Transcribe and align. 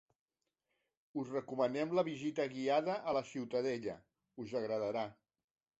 Us 1.23 1.29
recomanem 1.33 1.93
la 1.99 2.05
visita 2.09 2.49
guiada 2.55 2.99
a 3.13 3.17
la 3.19 3.25
Ciutadella, 3.35 3.99
us 4.47 4.61
agradarà! 4.65 5.07